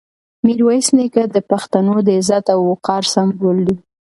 [0.45, 3.77] میرویس نیکه د پښتنو د عزت او وقار سمبول دی.